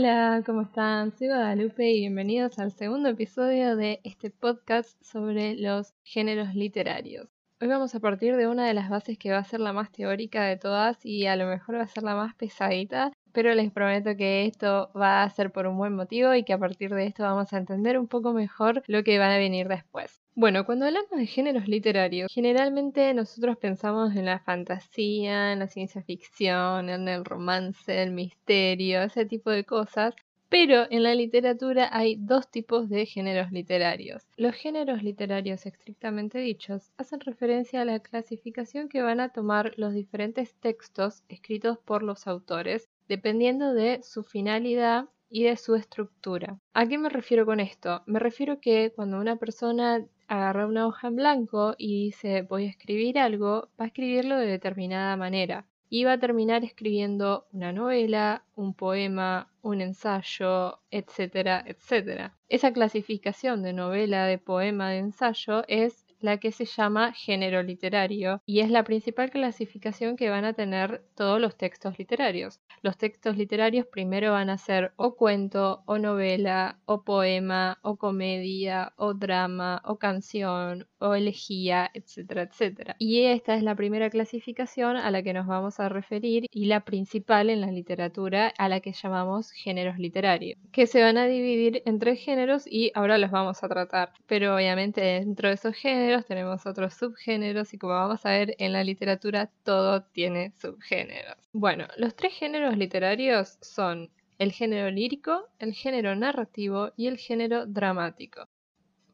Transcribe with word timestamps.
Hola, 0.00 0.44
¿cómo 0.46 0.62
están? 0.62 1.10
Soy 1.18 1.26
Guadalupe 1.26 1.90
y 1.90 1.98
bienvenidos 1.98 2.60
al 2.60 2.70
segundo 2.70 3.08
episodio 3.08 3.74
de 3.74 4.00
este 4.04 4.30
podcast 4.30 4.96
sobre 5.02 5.56
los 5.56 5.92
géneros 6.04 6.54
literarios. 6.54 7.26
Hoy 7.60 7.66
vamos 7.66 7.96
a 7.96 7.98
partir 7.98 8.36
de 8.36 8.46
una 8.46 8.64
de 8.64 8.74
las 8.74 8.90
bases 8.90 9.18
que 9.18 9.32
va 9.32 9.38
a 9.38 9.44
ser 9.44 9.58
la 9.58 9.72
más 9.72 9.90
teórica 9.90 10.44
de 10.44 10.56
todas 10.56 11.04
y 11.04 11.26
a 11.26 11.34
lo 11.34 11.46
mejor 11.48 11.78
va 11.78 11.82
a 11.82 11.88
ser 11.88 12.04
la 12.04 12.14
más 12.14 12.36
pesadita, 12.36 13.10
pero 13.38 13.54
les 13.54 13.70
prometo 13.70 14.16
que 14.16 14.46
esto 14.46 14.90
va 15.00 15.22
a 15.22 15.30
ser 15.30 15.52
por 15.52 15.68
un 15.68 15.78
buen 15.78 15.94
motivo 15.94 16.34
y 16.34 16.42
que 16.42 16.52
a 16.52 16.58
partir 16.58 16.92
de 16.92 17.06
esto 17.06 17.22
vamos 17.22 17.52
a 17.52 17.58
entender 17.58 17.96
un 17.96 18.08
poco 18.08 18.32
mejor 18.32 18.82
lo 18.88 19.04
que 19.04 19.20
va 19.20 19.32
a 19.32 19.38
venir 19.38 19.68
después. 19.68 20.20
Bueno, 20.34 20.66
cuando 20.66 20.86
hablamos 20.86 21.12
de 21.12 21.24
géneros 21.24 21.68
literarios, 21.68 22.32
generalmente 22.34 23.14
nosotros 23.14 23.56
pensamos 23.56 24.16
en 24.16 24.24
la 24.24 24.40
fantasía, 24.40 25.52
en 25.52 25.60
la 25.60 25.68
ciencia 25.68 26.02
ficción, 26.02 26.88
en 26.88 27.06
el 27.06 27.24
romance, 27.24 28.02
el 28.02 28.10
misterio, 28.10 29.02
ese 29.02 29.24
tipo 29.24 29.50
de 29.50 29.62
cosas. 29.62 30.16
Pero 30.48 30.88
en 30.90 31.04
la 31.04 31.14
literatura 31.14 31.90
hay 31.92 32.16
dos 32.16 32.50
tipos 32.50 32.88
de 32.88 33.06
géneros 33.06 33.52
literarios. 33.52 34.26
Los 34.36 34.56
géneros 34.56 35.04
literarios 35.04 35.64
estrictamente 35.64 36.40
dichos 36.40 36.90
hacen 36.96 37.20
referencia 37.20 37.82
a 37.82 37.84
la 37.84 38.00
clasificación 38.00 38.88
que 38.88 39.02
van 39.02 39.20
a 39.20 39.28
tomar 39.28 39.74
los 39.76 39.92
diferentes 39.92 40.56
textos 40.56 41.22
escritos 41.28 41.78
por 41.78 42.02
los 42.02 42.26
autores, 42.26 42.88
dependiendo 43.08 43.74
de 43.74 44.00
su 44.02 44.22
finalidad 44.22 45.08
y 45.30 45.44
de 45.44 45.56
su 45.56 45.74
estructura. 45.74 46.58
¿A 46.74 46.86
qué 46.86 46.98
me 46.98 47.08
refiero 47.08 47.44
con 47.46 47.60
esto? 47.60 48.02
Me 48.06 48.18
refiero 48.18 48.60
que 48.60 48.92
cuando 48.94 49.18
una 49.18 49.36
persona 49.36 50.06
agarra 50.26 50.66
una 50.66 50.86
hoja 50.86 51.08
en 51.08 51.16
blanco 51.16 51.74
y 51.78 52.04
dice 52.04 52.42
voy 52.42 52.66
a 52.66 52.70
escribir 52.70 53.18
algo, 53.18 53.68
va 53.80 53.84
a 53.84 53.88
escribirlo 53.88 54.36
de 54.36 54.46
determinada 54.46 55.16
manera. 55.16 55.66
Y 55.90 56.04
va 56.04 56.12
a 56.12 56.18
terminar 56.18 56.64
escribiendo 56.64 57.46
una 57.50 57.72
novela, 57.72 58.44
un 58.54 58.74
poema, 58.74 59.50
un 59.62 59.80
ensayo, 59.80 60.80
etcétera, 60.90 61.64
etcétera. 61.66 62.36
Esa 62.50 62.74
clasificación 62.74 63.62
de 63.62 63.72
novela, 63.72 64.26
de 64.26 64.36
poema, 64.36 64.90
de 64.90 64.98
ensayo 64.98 65.64
es 65.66 66.04
la 66.20 66.38
que 66.38 66.52
se 66.52 66.64
llama 66.64 67.12
género 67.12 67.62
literario 67.62 68.42
y 68.46 68.60
es 68.60 68.70
la 68.70 68.84
principal 68.84 69.30
clasificación 69.30 70.16
que 70.16 70.30
van 70.30 70.44
a 70.44 70.52
tener 70.52 71.02
todos 71.14 71.40
los 71.40 71.56
textos 71.56 71.98
literarios. 71.98 72.60
Los 72.82 72.96
textos 72.96 73.36
literarios 73.36 73.86
primero 73.86 74.32
van 74.32 74.50
a 74.50 74.58
ser 74.58 74.92
o 74.96 75.16
cuento, 75.16 75.82
o 75.86 75.98
novela, 75.98 76.78
o 76.84 77.02
poema, 77.02 77.78
o 77.82 77.96
comedia, 77.96 78.92
o 78.96 79.14
drama, 79.14 79.82
o 79.84 79.98
canción, 79.98 80.86
o 80.98 81.14
elegía, 81.14 81.90
etcétera, 81.94 82.42
etcétera. 82.42 82.96
Y 82.98 83.24
esta 83.24 83.54
es 83.54 83.62
la 83.62 83.74
primera 83.74 84.10
clasificación 84.10 84.96
a 84.96 85.10
la 85.10 85.22
que 85.22 85.32
nos 85.32 85.46
vamos 85.46 85.80
a 85.80 85.88
referir 85.88 86.46
y 86.50 86.66
la 86.66 86.84
principal 86.84 87.50
en 87.50 87.60
la 87.60 87.70
literatura 87.70 88.52
a 88.58 88.68
la 88.68 88.80
que 88.80 88.92
llamamos 88.92 89.50
géneros 89.52 89.98
literarios, 89.98 90.58
que 90.72 90.86
se 90.86 91.02
van 91.02 91.18
a 91.18 91.26
dividir 91.26 91.82
en 91.86 91.98
tres 91.98 92.20
géneros 92.20 92.64
y 92.66 92.92
ahora 92.94 93.18
los 93.18 93.30
vamos 93.30 93.62
a 93.62 93.68
tratar. 93.68 94.12
Pero 94.26 94.54
obviamente 94.54 95.00
dentro 95.00 95.48
de 95.48 95.54
esos 95.54 95.74
géneros 95.74 96.07
tenemos 96.26 96.66
otros 96.66 96.94
subgéneros 96.94 97.74
y 97.74 97.78
como 97.78 97.94
vamos 97.94 98.24
a 98.24 98.30
ver 98.30 98.54
en 98.58 98.72
la 98.72 98.84
literatura 98.84 99.50
todo 99.62 100.02
tiene 100.02 100.52
subgéneros. 100.60 101.36
Bueno, 101.52 101.86
los 101.96 102.14
tres 102.14 102.34
géneros 102.34 102.76
literarios 102.76 103.58
son 103.60 104.10
el 104.38 104.52
género 104.52 104.90
lírico, 104.90 105.48
el 105.58 105.74
género 105.74 106.14
narrativo 106.14 106.92
y 106.96 107.08
el 107.08 107.18
género 107.18 107.66
dramático. 107.66 108.48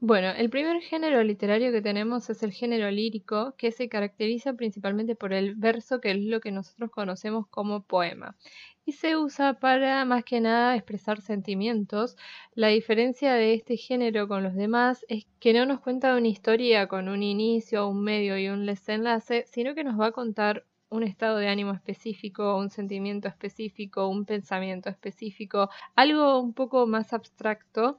Bueno, 0.07 0.29
el 0.37 0.51
primer 0.51 0.83
género 0.83 1.23
literario 1.25 1.73
que 1.73 1.81
tenemos 1.81 2.29
es 2.29 2.43
el 2.43 2.53
género 2.53 2.91
lírico, 2.91 3.55
que 3.57 3.73
se 3.73 3.89
caracteriza 3.89 4.53
principalmente 4.53 5.17
por 5.17 5.33
el 5.33 5.55
verso, 5.55 5.99
que 6.03 6.11
es 6.11 6.19
lo 6.19 6.41
que 6.41 6.51
nosotros 6.51 6.91
conocemos 6.91 7.47
como 7.49 7.85
poema 7.85 8.37
y 8.85 8.93
se 8.93 9.17
usa 9.17 9.55
para 9.55 10.05
más 10.05 10.23
que 10.23 10.43
nada 10.43 10.77
expresar 10.77 11.23
sentimientos. 11.23 12.19
La 12.55 12.69
diferencia 12.69 13.33
de 13.33 13.55
este 13.55 13.79
género 13.79 14.29
con 14.29 14.43
los 14.43 14.55
demás 14.55 15.07
es 15.09 15.27
que 15.41 15.55
no 15.55 15.65
nos 15.65 15.81
cuenta 15.81 16.15
una 16.17 16.29
historia 16.29 16.87
con 16.87 17.09
un 17.09 17.23
inicio, 17.23 17.89
un 17.89 18.05
medio 18.05 18.37
y 18.37 18.49
un 18.49 18.67
desenlace, 18.67 19.47
sino 19.47 19.75
que 19.75 19.85
nos 19.85 19.99
va 19.99 20.09
a 20.09 20.13
contar 20.13 20.67
un 20.91 21.03
estado 21.03 21.39
de 21.39 21.49
ánimo 21.49 21.73
específico, 21.73 22.57
un 22.57 22.71
sentimiento 22.71 23.27
específico, 23.27 24.07
un 24.09 24.25
pensamiento 24.25 24.89
específico, 24.91 25.71
algo 25.97 26.39
un 26.41 26.53
poco 26.55 26.87
más 26.87 27.13
abstracto. 27.13 27.99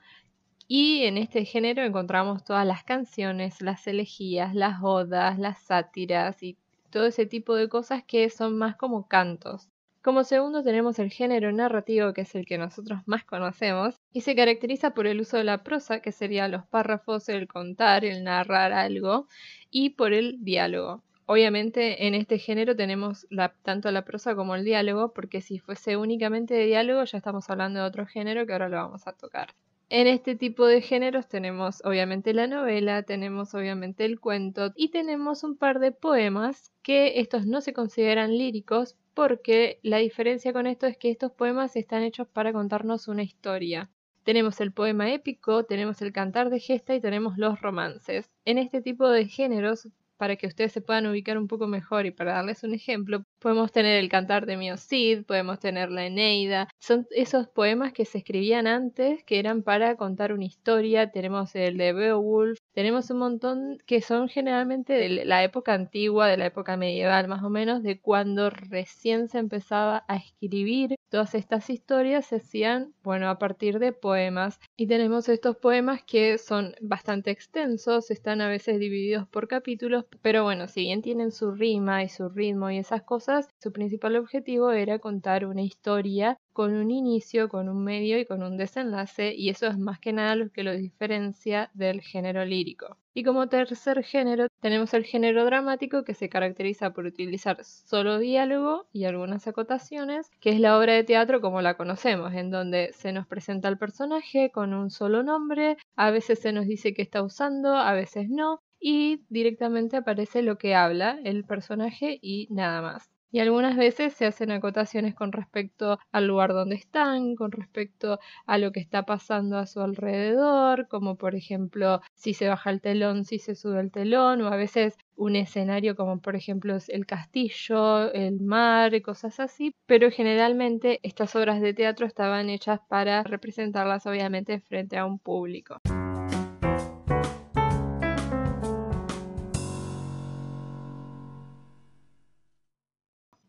Y 0.68 1.03
en 1.03 1.18
este 1.18 1.46
género 1.46 1.84
encontramos 1.84 2.44
todas 2.44 2.66
las 2.66 2.84
canciones, 2.84 3.62
las 3.62 3.86
elegías, 3.86 4.56
las 4.56 4.81
odas, 4.81 5.38
las 5.38 5.59
sátiras 5.59 6.42
y 6.42 6.58
todo 6.90 7.06
ese 7.06 7.28
tipo 7.28 7.56
de 7.56 7.70
cosas 7.70 8.03
que 8.03 8.30
son 8.30 8.58
más 8.58 8.76
como 8.76 9.08
cantos. 9.08 9.70
Como 10.02 10.24
segundo 10.24 10.64
tenemos 10.64 10.98
el 11.00 11.12
género 11.12 11.52
narrativo, 11.52 12.14
que 12.14 12.22
es 12.22 12.34
el 12.36 12.46
que 12.46 12.58
nosotros 12.58 13.02
más 13.06 13.26
conocemos, 13.26 14.00
y 14.14 14.22
se 14.22 14.36
caracteriza 14.36 14.94
por 14.94 15.08
el 15.08 15.20
uso 15.20 15.38
de 15.38 15.44
la 15.44 15.64
prosa, 15.64 16.00
que 16.00 16.12
serían 16.12 16.52
los 16.52 16.66
párrafos, 16.66 17.28
el 17.30 17.47
contar, 17.47 18.06
el 18.06 18.24
narrar 18.24 18.72
algo, 18.72 19.28
y 19.72 19.92
por 19.92 20.14
el 20.14 20.44
diálogo. 20.44 21.03
Obviamente 21.26 22.08
en 22.08 22.14
este 22.14 22.38
género 22.38 22.76
tenemos 22.76 23.28
tanto 23.64 23.92
la 23.92 24.06
prosa 24.06 24.36
como 24.36 24.56
el 24.56 24.64
diálogo, 24.64 25.12
porque 25.14 25.42
si 25.42 25.58
fuese 25.59 25.97
únicamente 25.97 26.53
de 26.53 26.66
diálogo 26.66 27.03
ya 27.03 27.18
estamos 27.18 27.50
hablando 27.50 27.80
de 27.82 27.88
otro 27.88 28.06
género 28.06 28.46
que 28.46 28.53
ahora 28.53 28.70
lo 28.70 28.78
vamos 28.78 29.08
a 29.08 29.14
tocar. 29.14 29.50
En 29.90 30.07
este 30.07 30.35
tipo 30.35 30.66
de 30.66 30.81
géneros 30.81 31.28
tenemos 31.28 31.81
obviamente 31.85 32.34
la 32.34 32.47
novela, 32.47 33.03
tenemos 33.03 33.53
obviamente 33.53 34.03
el 34.03 34.19
cuento 34.19 34.72
y 34.75 34.90
tenemos 34.90 35.44
un 35.44 35.57
par 35.57 35.79
de 35.79 35.91
poemas 35.91 36.72
que 36.81 37.19
estos 37.19 37.46
no 37.46 37.62
se 37.62 37.73
consideran 37.73 38.35
líricos, 38.35 38.96
porque 39.13 39.79
la 39.84 39.97
diferencia 39.97 40.53
con 40.53 40.66
esto 40.66 40.88
es 40.88 40.97
que 40.97 41.12
estos 41.12 41.31
poemas 41.31 41.75
están 41.75 42.01
hechos 42.01 42.28
para 42.28 42.51
contarnos 42.51 43.07
una 43.07 43.22
historia. 43.22 43.91
Tenemos 44.23 44.59
el 44.59 44.72
poema 44.72 45.12
épico, 45.13 45.66
tenemos 45.66 46.02
el 46.02 46.12
cantar 46.12 46.50
de 46.50 46.59
gesta 46.59 46.96
y 46.96 47.00
tenemos 47.00 47.38
los 47.38 47.62
romances. 47.62 48.31
En 48.44 48.57
este 48.57 48.81
tipo 48.81 49.07
de 49.07 49.28
géneros 49.28 49.88
para 50.18 50.36
que 50.36 50.48
ustedes 50.48 50.72
se 50.72 50.81
puedan 50.81 51.08
ubicar 51.08 51.38
un 51.38 51.48
poco 51.48 51.68
mejor. 51.68 52.06
Y 52.06 52.12
para 52.12 52.34
darles 52.34 52.64
un 52.64 52.74
ejemplo, 52.74 53.24
podemos 53.40 53.72
tener 53.72 54.00
el 54.00 54.09
Cantar 54.09 54.46
de 54.46 54.58
Mio 54.58 54.78
Cid, 54.78 55.26
podemos 55.26 55.59
tener 55.59 55.90
la 55.92 56.06
Eneida, 56.06 56.68
son 56.80 57.08
esos 57.12 57.48
poemas 57.48 57.94
que 57.94 58.06
se 58.06 58.20
escribían 58.20 58.68
antes 58.68 59.24
que 59.24 59.40
eran 59.40 59.64
para 59.64 59.96
contar 59.98 60.34
una 60.34 60.46
historia, 60.46 61.12
tenemos 61.12 61.56
el 61.56 61.78
de 61.78 61.94
Beowulf, 61.94 62.59
tenemos 62.75 63.09
un 63.09 63.18
montón 63.18 63.78
que 63.88 64.02
son 64.02 64.28
generalmente 64.30 64.94
de 64.94 65.25
la 65.25 65.44
época 65.44 65.74
antigua, 65.74 66.28
de 66.28 66.38
la 66.38 66.46
época 66.46 66.78
medieval 66.78 67.28
más 67.28 67.44
o 67.44 67.50
menos, 67.50 67.81
de 67.81 68.00
cuando 68.00 68.50
recién 68.52 69.30
se 69.30 69.40
empezaba 69.40 70.06
a 70.08 70.18
escribir. 70.18 70.96
Todas 71.09 71.34
estas 71.35 71.69
historias 71.69 72.25
se 72.28 72.35
hacían, 72.38 72.94
bueno, 73.02 73.30
a 73.30 73.40
partir 73.40 73.80
de 73.80 73.94
poemas. 73.94 74.59
Y 74.75 74.88
tenemos 74.88 75.30
estos 75.30 75.56
poemas 75.56 76.03
que 76.03 76.38
son 76.38 76.75
bastante 76.81 77.31
extensos, 77.31 78.12
están 78.12 78.41
a 78.41 78.50
veces 78.50 78.80
divididos 78.80 79.28
por 79.28 79.47
capítulos 79.47 80.06
pero 80.22 80.44
bueno, 80.44 80.68
si 80.68 80.81
bien 80.81 81.02
tienen 81.02 81.31
su 81.31 81.52
rima 81.52 82.03
y 82.03 82.09
su 82.09 82.30
ritmo 82.30 82.69
y 82.69 82.78
esas 82.78 83.03
cosas, 83.03 83.50
su 83.62 83.72
principal 83.72 84.16
objetivo 84.16 84.72
era 84.72 85.00
contar 85.00 85.46
una 85.46 85.62
historia 85.62 86.38
con 86.55 86.73
un 86.73 86.89
inicio, 86.89 87.49
con 87.49 87.67
un 87.67 87.83
medio 87.83 88.17
y 88.17 88.25
con 88.25 88.41
un 88.41 88.55
desenlace, 88.55 89.35
y 89.35 89.49
eso 89.49 89.67
es 89.67 89.77
más 89.77 89.99
que 89.99 90.13
nada 90.13 90.38
lo 90.38 90.49
que 90.51 90.63
lo 90.63 90.73
diferencia 90.73 91.69
del 91.73 91.99
género 91.99 92.45
lírico. 92.45 92.97
Y 93.13 93.23
como 93.23 93.49
tercer 93.49 94.05
género 94.05 94.47
tenemos 94.61 94.93
el 94.93 95.03
género 95.03 95.43
dramático 95.43 96.05
que 96.05 96.13
se 96.13 96.29
caracteriza 96.29 96.93
por 96.93 97.05
utilizar 97.05 97.61
solo 97.66 98.19
diálogo 98.19 98.88
y 98.93 99.03
algunas 99.03 99.45
acotaciones, 99.49 100.31
que 100.39 100.51
es 100.51 100.61
la 100.61 100.79
obra 100.79 100.93
de 100.93 101.03
teatro 101.03 101.41
como 101.41 101.61
la 101.61 101.75
conocemos, 101.75 102.33
en 102.33 102.51
donde 102.51 102.93
se 102.93 103.11
nos 103.11 103.27
presenta 103.27 103.67
el 103.67 103.77
personaje 103.77 104.49
con 104.49 104.73
un 104.73 104.91
solo 104.91 105.23
nombre, 105.23 105.75
a 105.97 106.09
veces 106.09 106.39
se 106.39 106.53
nos 106.53 106.67
dice 106.67 106.93
que 106.93 107.01
está 107.01 107.22
usando, 107.22 107.75
a 107.75 107.91
veces 107.91 108.29
no, 108.29 108.61
y 108.79 109.25
directamente 109.27 109.97
aparece 109.97 110.41
lo 110.41 110.57
que 110.57 110.73
habla 110.73 111.19
el 111.25 111.43
personaje 111.43 112.17
y 112.22 112.47
nada 112.49 112.81
más. 112.81 113.15
Y 113.31 113.39
algunas 113.39 113.75
veces 113.75 114.13
se 114.13 114.25
hacen 114.25 114.51
acotaciones 114.51 115.13
con 115.13 115.31
respecto 115.31 115.99
al 116.11 116.27
lugar 116.27 116.53
donde 116.53 116.75
están, 116.75 117.35
con 117.35 117.51
respecto 117.51 118.19
a 118.45 118.57
lo 118.57 118.72
que 118.72 118.79
está 118.79 119.03
pasando 119.03 119.57
a 119.57 119.66
su 119.66 119.81
alrededor, 119.81 120.87
como 120.87 121.16
por 121.17 121.35
ejemplo 121.35 122.01
si 122.13 122.33
se 122.33 122.47
baja 122.47 122.69
el 122.69 122.81
telón, 122.81 123.25
si 123.25 123.39
se 123.39 123.55
sube 123.55 123.81
el 123.81 123.91
telón, 123.91 124.41
o 124.41 124.47
a 124.47 124.55
veces 124.55 124.97
un 125.16 125.35
escenario 125.35 125.95
como 125.95 126.19
por 126.22 126.35
ejemplo 126.35 126.77
el 126.87 127.05
castillo, 127.05 128.11
el 128.13 128.39
mar, 128.39 129.01
cosas 129.01 129.39
así, 129.39 129.73
pero 129.85 130.11
generalmente 130.11 130.99
estas 131.03 131.35
obras 131.35 131.61
de 131.61 131.73
teatro 131.73 132.05
estaban 132.05 132.49
hechas 132.49 132.79
para 132.87 133.23
representarlas 133.23 134.05
obviamente 134.05 134.59
frente 134.59 134.97
a 134.97 135.05
un 135.05 135.19
público. 135.19 135.81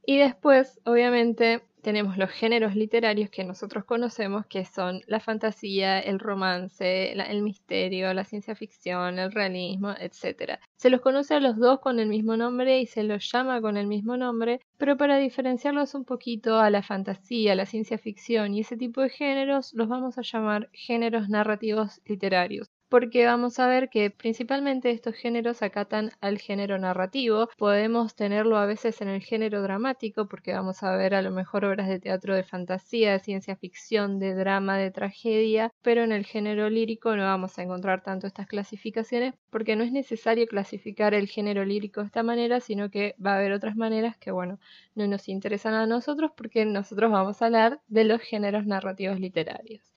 Y 0.08 0.18
después, 0.18 0.80
obviamente, 0.84 1.64
tenemos 1.82 2.16
los 2.16 2.30
géneros 2.30 2.76
literarios 2.76 3.28
que 3.28 3.42
nosotros 3.42 3.84
conocemos, 3.84 4.46
que 4.46 4.64
son 4.64 5.00
la 5.08 5.18
fantasía, 5.18 5.98
el 5.98 6.20
romance, 6.20 7.12
el 7.12 7.42
misterio, 7.42 8.14
la 8.14 8.24
ciencia 8.24 8.54
ficción, 8.54 9.18
el 9.18 9.32
realismo, 9.32 9.94
etc. 9.98 10.60
Se 10.76 10.90
los 10.90 11.00
conoce 11.00 11.34
a 11.34 11.40
los 11.40 11.56
dos 11.56 11.80
con 11.80 11.98
el 11.98 12.08
mismo 12.08 12.36
nombre 12.36 12.78
y 12.80 12.86
se 12.86 13.02
los 13.02 13.28
llama 13.32 13.60
con 13.60 13.76
el 13.76 13.88
mismo 13.88 14.16
nombre, 14.16 14.60
pero 14.78 14.96
para 14.96 15.18
diferenciarlos 15.18 15.96
un 15.96 16.04
poquito 16.04 16.60
a 16.60 16.70
la 16.70 16.84
fantasía, 16.84 17.56
la 17.56 17.66
ciencia 17.66 17.98
ficción 17.98 18.54
y 18.54 18.60
ese 18.60 18.76
tipo 18.76 19.00
de 19.00 19.10
géneros, 19.10 19.74
los 19.74 19.88
vamos 19.88 20.18
a 20.18 20.22
llamar 20.22 20.70
géneros 20.72 21.28
narrativos 21.28 22.00
literarios 22.04 22.68
porque 22.88 23.26
vamos 23.26 23.58
a 23.58 23.66
ver 23.66 23.88
que 23.88 24.10
principalmente 24.10 24.90
estos 24.90 25.14
géneros 25.14 25.62
acatan 25.62 26.12
al 26.20 26.38
género 26.38 26.78
narrativo. 26.78 27.48
Podemos 27.56 28.14
tenerlo 28.14 28.56
a 28.56 28.66
veces 28.66 29.00
en 29.00 29.08
el 29.08 29.22
género 29.22 29.62
dramático, 29.62 30.28
porque 30.28 30.52
vamos 30.52 30.82
a 30.82 30.96
ver 30.96 31.14
a 31.14 31.22
lo 31.22 31.30
mejor 31.30 31.64
obras 31.64 31.88
de 31.88 32.00
teatro 32.00 32.34
de 32.34 32.44
fantasía, 32.44 33.12
de 33.12 33.18
ciencia 33.20 33.56
ficción, 33.56 34.18
de 34.18 34.34
drama, 34.34 34.78
de 34.78 34.90
tragedia, 34.90 35.72
pero 35.82 36.02
en 36.04 36.12
el 36.12 36.24
género 36.24 36.70
lírico 36.70 37.16
no 37.16 37.24
vamos 37.24 37.58
a 37.58 37.62
encontrar 37.62 38.02
tanto 38.02 38.26
estas 38.26 38.46
clasificaciones, 38.46 39.34
porque 39.50 39.76
no 39.76 39.84
es 39.84 39.92
necesario 39.92 40.46
clasificar 40.46 41.14
el 41.14 41.28
género 41.28 41.64
lírico 41.64 42.00
de 42.00 42.06
esta 42.06 42.22
manera, 42.22 42.60
sino 42.60 42.90
que 42.90 43.14
va 43.24 43.32
a 43.32 43.36
haber 43.38 43.52
otras 43.52 43.76
maneras 43.76 44.16
que, 44.16 44.30
bueno, 44.30 44.58
no 44.94 45.06
nos 45.06 45.28
interesan 45.28 45.74
a 45.74 45.86
nosotros, 45.86 46.30
porque 46.36 46.64
nosotros 46.64 47.10
vamos 47.10 47.42
a 47.42 47.46
hablar 47.46 47.80
de 47.88 48.04
los 48.04 48.20
géneros 48.20 48.66
narrativos 48.66 49.18
literarios. 49.20 49.95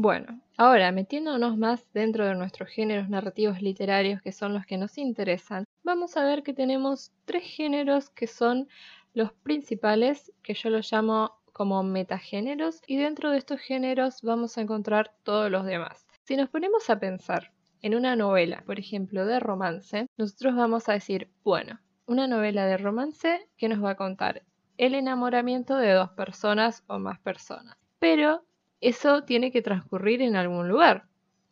Bueno, 0.00 0.40
ahora 0.56 0.92
metiéndonos 0.92 1.58
más 1.58 1.84
dentro 1.92 2.24
de 2.24 2.36
nuestros 2.36 2.68
géneros 2.68 3.08
narrativos 3.08 3.60
literarios 3.60 4.22
que 4.22 4.30
son 4.30 4.54
los 4.54 4.64
que 4.64 4.78
nos 4.78 4.96
interesan, 4.96 5.64
vamos 5.82 6.16
a 6.16 6.22
ver 6.22 6.44
que 6.44 6.54
tenemos 6.54 7.10
tres 7.24 7.42
géneros 7.42 8.08
que 8.10 8.28
son 8.28 8.68
los 9.12 9.32
principales, 9.32 10.32
que 10.44 10.54
yo 10.54 10.70
los 10.70 10.88
llamo 10.92 11.32
como 11.52 11.82
metagéneros, 11.82 12.80
y 12.86 12.96
dentro 12.96 13.32
de 13.32 13.38
estos 13.38 13.58
géneros 13.58 14.22
vamos 14.22 14.56
a 14.56 14.60
encontrar 14.60 15.16
todos 15.24 15.50
los 15.50 15.64
demás. 15.64 16.06
Si 16.22 16.36
nos 16.36 16.48
ponemos 16.48 16.88
a 16.90 17.00
pensar 17.00 17.50
en 17.82 17.96
una 17.96 18.14
novela, 18.14 18.62
por 18.64 18.78
ejemplo, 18.78 19.26
de 19.26 19.40
romance, 19.40 20.06
nosotros 20.16 20.54
vamos 20.54 20.88
a 20.88 20.92
decir, 20.92 21.28
bueno, 21.42 21.80
una 22.06 22.28
novela 22.28 22.66
de 22.66 22.76
romance 22.76 23.48
que 23.56 23.68
nos 23.68 23.82
va 23.82 23.90
a 23.90 23.96
contar 23.96 24.44
el 24.76 24.94
enamoramiento 24.94 25.76
de 25.76 25.90
dos 25.90 26.10
personas 26.10 26.84
o 26.86 27.00
más 27.00 27.18
personas. 27.18 27.76
Pero 27.98 28.44
eso 28.80 29.24
tiene 29.24 29.50
que 29.50 29.62
transcurrir 29.62 30.22
en 30.22 30.36
algún 30.36 30.68
lugar. 30.68 31.04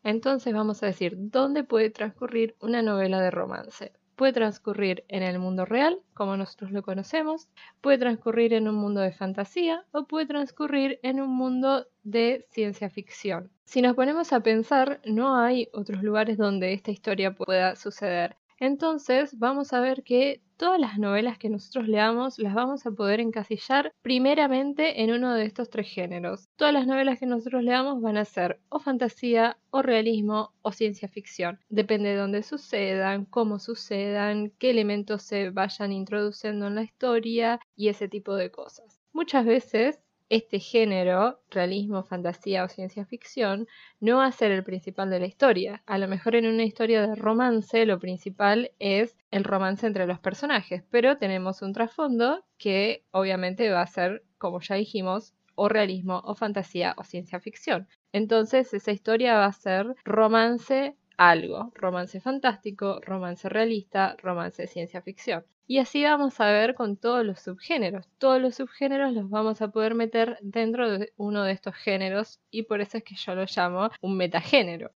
Entonces 0.02 0.55
vamos 0.55 0.82
a 0.82 0.87
decir, 0.87 1.14
¿dónde 1.17 1.64
puede 1.64 1.90
transcurrir 1.90 2.55
una 2.61 2.82
novela 2.82 3.20
de 3.20 3.31
romance? 3.31 3.93
Puede 4.14 4.32
transcurrir 4.32 5.05
en 5.08 5.23
el 5.23 5.38
mundo 5.38 5.64
real, 5.64 6.00
como 6.14 6.37
nosotros 6.37 6.70
lo 6.70 6.82
conocemos, 6.82 7.49
puede 7.81 7.99
transcurrir 7.99 8.55
en 8.55 8.69
un 8.69 8.76
mundo 8.76 9.00
de 9.00 9.12
fantasía 9.12 9.84
o 9.93 10.06
puede 10.06 10.26
transcurrir 10.26 11.00
en 11.02 11.20
un 11.20 11.31
mundo 11.31 11.87
de 12.05 12.46
ciencia 12.50 12.88
ficción. 12.88 13.50
Si 13.64 13.82
nos 13.82 13.96
ponemos 13.96 14.32
a 14.32 14.40
pensar, 14.40 15.00
no 15.05 15.37
hay 15.37 15.69
otros 15.73 16.02
lugares 16.02 16.38
donde 16.38 16.73
esta 16.73 16.93
historia 16.93 17.34
pueda 17.34 17.75
suceder. 17.75 18.37
Entonces 18.58 19.38
vamos 19.38 19.73
a 19.73 19.81
ver 19.81 20.03
que 20.03 20.41
todas 20.56 20.81
las 20.81 20.99
novelas 20.99 21.38
que 21.38 21.50
nosotros 21.50 21.88
leamos 21.88 22.38
las 22.38 22.55
vamos 22.55 22.87
a 22.87 22.91
poder 22.91 23.20
encasillar 23.20 23.93
primeramente 24.03 25.03
en 25.03 25.12
uno 25.12 25.35
de 25.35 25.44
estos 25.44 25.69
tres 25.69 25.88
géneros. 25.88 26.49
Todas 26.56 26.73
las 26.73 26.87
novelas 26.87 27.19
que 27.19 27.26
nosotros 27.26 27.62
leamos 27.62 28.00
van 28.00 28.17
a 28.17 28.25
ser 28.25 28.61
o 28.69 28.79
fantasía, 28.79 29.58
o 29.70 29.82
realismo, 29.82 30.55
o 30.62 30.73
ciencia 30.73 31.08
ficción. 31.08 31.61
Depende 31.69 32.11
de 32.11 32.17
dónde 32.17 32.43
sucedan, 32.43 33.26
cómo 33.26 33.58
sucedan, 33.58 34.50
qué 34.59 34.70
elementos 34.70 35.23
se 35.23 35.50
vayan 35.50 35.93
introduciendo 35.93 36.67
en 36.67 36.76
la 36.76 36.82
historia 36.82 37.61
y 37.76 37.88
ese 37.88 38.09
tipo 38.09 38.35
de 38.35 38.50
cosas. 38.50 39.00
Muchas 39.12 39.44
veces 39.44 40.00
este 40.28 40.58
género, 40.58 41.40
realismo, 41.50 42.02
fantasía 42.02 42.64
o 42.64 42.69
ciencia 42.69 43.06
ficción, 43.06 43.67
no 44.00 44.19
va 44.19 44.26
a 44.26 44.32
ser 44.32 44.50
el 44.50 44.64
principal 44.64 45.11
de 45.11 45.20
la 45.20 45.26
historia. 45.26 45.82
A 45.87 45.99
lo 45.99 46.08
mejor 46.08 46.34
en 46.37 46.46
una 46.46 46.64
historia 46.64 47.06
de 47.06 47.14
romance 47.14 47.87
lo 47.87 47.99
principal 47.99 48.73
es 48.78 49.17
el 49.31 49.44
romance 49.44 49.87
entre 49.87 50.06
los 50.06 50.19
personajes, 50.19 50.82
pero 50.90 51.19
tenemos 51.19 51.62
un 51.62 51.73
trasfondo 51.73 52.44
que 52.58 53.05
obviamente 53.11 53.70
va 53.70 53.82
a 53.82 53.87
ser, 53.87 54.25
como 54.38 54.61
ya 54.61 54.75
dijimos, 54.76 55.34
o 55.55 55.69
realismo 55.69 56.20
o 56.25 56.34
fantasía 56.34 56.94
o 56.99 57.05
ciencia 57.05 57.40
ficción. 57.40 57.88
Entonces 58.12 58.73
esa 58.75 58.93
historia 58.93 59.37
va 59.37 59.46
a 59.46 59.52
ser 59.52 59.94
romance 60.05 60.96
algo, 61.17 61.73
romance 61.75 62.20
fantástico, 62.20 63.00
romance 63.02 63.49
realista, 63.49 64.17
romance 64.23 64.67
ciencia 64.67 65.00
ficción. 65.02 65.44
Y 65.68 65.78
así 65.78 66.04
vamos 66.04 66.40
a 66.40 66.46
ver 66.46 66.74
con 66.74 66.96
todos 66.96 67.24
los 67.24 67.40
subgéneros. 67.40 68.06
Todos 68.18 68.40
los 68.40 68.54
subgéneros 68.54 69.12
los 69.12 69.28
vamos 69.28 69.60
a 69.62 69.68
poder 69.68 69.94
meter 69.94 70.38
dentro 70.40 70.90
de 70.98 71.12
uno 71.16 71.42
de 71.42 71.52
estos 71.52 71.74
géneros 71.74 72.40
y 72.50 72.62
por 72.62 72.80
eso 72.80 72.98
es 72.98 73.04
que 73.04 73.16
yo 73.16 73.34
lo 73.34 73.44
llamo 73.44 73.90
un 74.00 74.16
metagénero. 74.16 74.92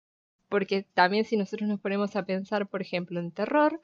Porque 0.49 0.83
también 0.93 1.25
si 1.25 1.37
nosotros 1.37 1.69
nos 1.69 1.79
ponemos 1.79 2.15
a 2.15 2.25
pensar, 2.25 2.67
por 2.67 2.81
ejemplo, 2.81 3.19
en 3.19 3.31
terror, 3.31 3.81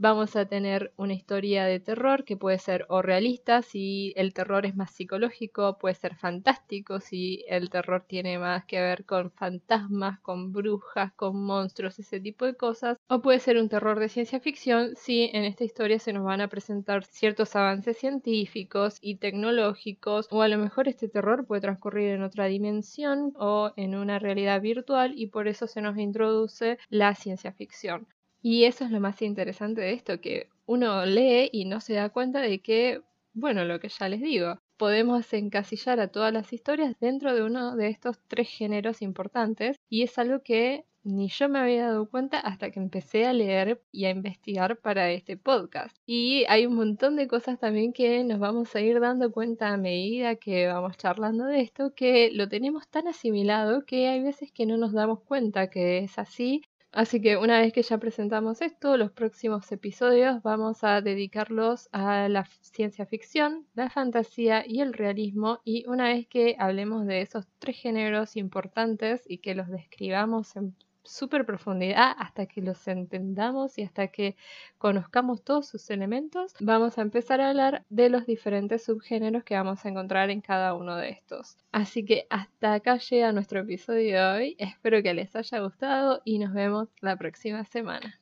Vamos 0.00 0.36
a 0.36 0.46
tener 0.46 0.92
una 0.96 1.12
historia 1.12 1.64
de 1.64 1.80
terror 1.80 2.24
que 2.24 2.36
puede 2.36 2.60
ser 2.60 2.86
o 2.88 3.02
realista 3.02 3.62
si 3.62 4.12
el 4.14 4.32
terror 4.32 4.64
es 4.64 4.76
más 4.76 4.92
psicológico, 4.92 5.76
puede 5.76 5.96
ser 5.96 6.14
fantástico 6.14 7.00
si 7.00 7.44
el 7.48 7.68
terror 7.68 8.04
tiene 8.06 8.38
más 8.38 8.64
que 8.64 8.80
ver 8.80 9.04
con 9.04 9.32
fantasmas, 9.32 10.20
con 10.20 10.52
brujas, 10.52 11.12
con 11.14 11.42
monstruos, 11.42 11.98
ese 11.98 12.20
tipo 12.20 12.44
de 12.44 12.54
cosas, 12.54 12.96
o 13.08 13.22
puede 13.22 13.40
ser 13.40 13.56
un 13.58 13.68
terror 13.68 13.98
de 13.98 14.08
ciencia 14.08 14.38
ficción 14.38 14.94
si 14.94 15.30
en 15.32 15.42
esta 15.44 15.64
historia 15.64 15.98
se 15.98 16.12
nos 16.12 16.22
van 16.22 16.42
a 16.42 16.48
presentar 16.48 17.04
ciertos 17.04 17.56
avances 17.56 17.98
científicos 17.98 18.98
y 19.00 19.16
tecnológicos, 19.16 20.28
o 20.30 20.42
a 20.42 20.48
lo 20.48 20.58
mejor 20.58 20.86
este 20.86 21.08
terror 21.08 21.44
puede 21.44 21.62
transcurrir 21.62 22.10
en 22.10 22.22
otra 22.22 22.46
dimensión 22.46 23.32
o 23.36 23.72
en 23.74 23.96
una 23.96 24.20
realidad 24.20 24.60
virtual 24.60 25.14
y 25.16 25.26
por 25.26 25.48
eso 25.48 25.66
se 25.66 25.82
nos 25.82 25.98
introduce 25.98 26.78
la 26.88 27.16
ciencia 27.16 27.52
ficción. 27.52 28.06
Y 28.42 28.64
eso 28.64 28.84
es 28.84 28.90
lo 28.90 29.00
más 29.00 29.20
interesante 29.22 29.80
de 29.80 29.92
esto, 29.92 30.20
que 30.20 30.48
uno 30.66 31.04
lee 31.06 31.48
y 31.52 31.64
no 31.64 31.80
se 31.80 31.94
da 31.94 32.10
cuenta 32.10 32.40
de 32.40 32.60
que, 32.60 33.02
bueno, 33.32 33.64
lo 33.64 33.80
que 33.80 33.88
ya 33.88 34.08
les 34.08 34.20
digo, 34.20 34.58
podemos 34.76 35.32
encasillar 35.32 36.00
a 36.00 36.08
todas 36.08 36.32
las 36.32 36.52
historias 36.52 36.94
dentro 37.00 37.34
de 37.34 37.42
uno 37.42 37.76
de 37.76 37.88
estos 37.88 38.18
tres 38.28 38.48
géneros 38.48 39.02
importantes 39.02 39.76
y 39.88 40.02
es 40.02 40.18
algo 40.18 40.42
que 40.42 40.84
ni 41.04 41.28
yo 41.28 41.48
me 41.48 41.58
había 41.58 41.86
dado 41.86 42.08
cuenta 42.08 42.38
hasta 42.38 42.70
que 42.70 42.80
empecé 42.80 43.26
a 43.26 43.32
leer 43.32 43.80
y 43.92 44.04
a 44.04 44.10
investigar 44.10 44.78
para 44.78 45.10
este 45.10 45.36
podcast. 45.36 45.96
Y 46.06 46.44
hay 46.48 46.66
un 46.66 46.74
montón 46.74 47.16
de 47.16 47.28
cosas 47.28 47.58
también 47.58 47.92
que 47.92 48.22
nos 48.24 48.38
vamos 48.38 48.74
a 48.74 48.80
ir 48.80 49.00
dando 49.00 49.32
cuenta 49.32 49.72
a 49.72 49.76
medida 49.76 50.36
que 50.36 50.66
vamos 50.66 50.96
charlando 50.96 51.44
de 51.46 51.60
esto, 51.60 51.94
que 51.94 52.30
lo 52.32 52.48
tenemos 52.48 52.88
tan 52.88 53.08
asimilado 53.08 53.84
que 53.86 54.08
hay 54.08 54.22
veces 54.22 54.52
que 54.52 54.66
no 54.66 54.76
nos 54.76 54.92
damos 54.92 55.20
cuenta 55.20 55.70
que 55.70 55.98
es 55.98 56.18
así 56.18 56.62
Así 56.92 57.20
que 57.20 57.36
una 57.36 57.60
vez 57.60 57.72
que 57.72 57.82
ya 57.82 57.98
presentamos 57.98 58.62
esto, 58.62 58.96
los 58.96 59.12
próximos 59.12 59.70
episodios 59.72 60.42
vamos 60.42 60.84
a 60.84 61.00
dedicarlos 61.00 61.88
a 61.92 62.28
la 62.28 62.44
ciencia 62.62 63.06
ficción, 63.06 63.66
la 63.74 63.90
fantasía 63.90 64.64
y 64.66 64.80
el 64.80 64.92
realismo. 64.94 65.60
Y 65.64 65.86
una 65.86 66.08
vez 66.08 66.26
que 66.26 66.56
hablemos 66.58 67.06
de 67.06 67.20
esos 67.20 67.46
tres 67.58 67.76
géneros 67.76 68.36
importantes 68.36 69.22
y 69.28 69.38
que 69.38 69.54
los 69.54 69.68
describamos 69.68 70.56
en 70.56 70.74
súper 71.10 71.44
profundidad 71.46 72.12
hasta 72.18 72.46
que 72.46 72.62
los 72.62 72.86
entendamos 72.88 73.78
y 73.78 73.82
hasta 73.82 74.08
que 74.08 74.36
conozcamos 74.78 75.42
todos 75.42 75.68
sus 75.68 75.90
elementos, 75.90 76.54
vamos 76.60 76.98
a 76.98 77.02
empezar 77.02 77.40
a 77.40 77.50
hablar 77.50 77.84
de 77.88 78.08
los 78.08 78.26
diferentes 78.26 78.84
subgéneros 78.84 79.44
que 79.44 79.54
vamos 79.54 79.84
a 79.84 79.88
encontrar 79.88 80.30
en 80.30 80.40
cada 80.40 80.74
uno 80.74 80.96
de 80.96 81.10
estos. 81.10 81.56
Así 81.72 82.04
que 82.04 82.26
hasta 82.30 82.74
acá 82.74 82.98
llega 82.98 83.32
nuestro 83.32 83.60
episodio 83.60 84.16
de 84.16 84.24
hoy, 84.24 84.56
espero 84.58 85.02
que 85.02 85.14
les 85.14 85.34
haya 85.36 85.60
gustado 85.60 86.22
y 86.24 86.38
nos 86.38 86.52
vemos 86.52 86.88
la 87.00 87.16
próxima 87.16 87.64
semana. 87.64 88.14